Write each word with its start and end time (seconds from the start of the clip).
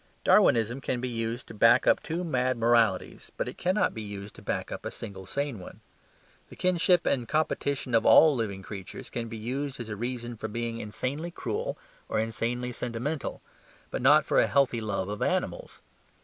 Darwinism 0.23 0.81
can 0.81 0.99
be 0.99 1.07
used 1.07 1.45
to 1.47 1.53
back 1.53 1.85
up 1.85 2.01
two 2.01 2.23
mad 2.23 2.57
moralities, 2.57 3.31
but 3.37 3.47
it 3.47 3.59
cannot 3.59 3.93
be 3.93 4.01
used 4.01 4.33
to 4.33 4.41
back 4.41 4.71
up 4.71 4.83
a 4.83 4.89
single 4.89 5.27
sane 5.27 5.59
one. 5.59 5.79
The 6.49 6.55
kinship 6.55 7.05
and 7.05 7.27
competition 7.27 7.93
of 7.93 8.03
all 8.03 8.33
living 8.33 8.63
creatures 8.63 9.11
can 9.11 9.27
be 9.27 9.37
used 9.37 9.79
as 9.79 9.89
a 9.89 9.95
reason 9.95 10.37
for 10.37 10.47
being 10.47 10.79
insanely 10.79 11.29
cruel 11.29 11.77
or 12.09 12.17
insanely 12.19 12.71
sentimental; 12.71 13.43
but 13.91 14.01
not 14.01 14.25
for 14.25 14.39
a 14.39 14.47
healthy 14.47 14.81
love 14.81 15.07
of 15.07 15.21
animals. 15.21 15.81